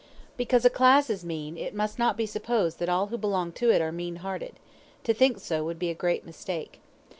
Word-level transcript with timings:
*a 0.01 0.03
Because 0.35 0.65
a 0.65 0.71
class 0.71 1.11
is 1.11 1.23
mean, 1.23 1.55
it 1.59 1.75
must 1.75 1.99
not 1.99 2.17
be 2.17 2.25
supposed 2.25 2.79
that 2.79 2.89
all 2.89 3.05
who 3.13 3.19
belong 3.19 3.51
to 3.51 3.69
it 3.69 3.83
are 3.83 3.91
mean 3.91 4.15
hearted; 4.15 4.55
to 5.03 5.13
think 5.13 5.39
so 5.39 5.63
would 5.63 5.77
be 5.77 5.91
a 5.91 5.93
great 5.93 6.25
mistake. 6.25 6.79